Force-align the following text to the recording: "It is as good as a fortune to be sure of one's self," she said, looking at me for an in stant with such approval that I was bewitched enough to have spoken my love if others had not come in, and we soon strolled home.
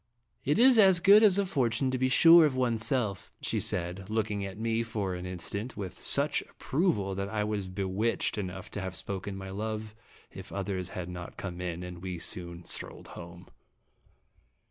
"It 0.43 0.57
is 0.57 0.79
as 0.79 0.99
good 0.99 1.21
as 1.21 1.37
a 1.37 1.45
fortune 1.45 1.91
to 1.91 1.97
be 1.99 2.09
sure 2.09 2.43
of 2.43 2.55
one's 2.55 2.83
self," 2.83 3.31
she 3.39 3.59
said, 3.59 4.09
looking 4.09 4.43
at 4.43 4.57
me 4.57 4.81
for 4.81 5.13
an 5.13 5.27
in 5.27 5.37
stant 5.37 5.77
with 5.77 5.99
such 5.99 6.41
approval 6.41 7.13
that 7.13 7.29
I 7.29 7.43
was 7.43 7.67
bewitched 7.67 8.35
enough 8.39 8.71
to 8.71 8.81
have 8.81 8.95
spoken 8.95 9.35
my 9.37 9.49
love 9.51 9.93
if 10.31 10.51
others 10.51 10.89
had 10.97 11.07
not 11.07 11.37
come 11.37 11.61
in, 11.61 11.83
and 11.83 12.01
we 12.01 12.17
soon 12.17 12.65
strolled 12.65 13.09
home. 13.09 13.45